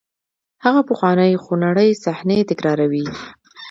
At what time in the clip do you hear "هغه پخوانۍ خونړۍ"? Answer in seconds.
0.63-1.89